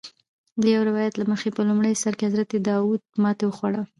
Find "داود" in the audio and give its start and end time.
2.69-3.01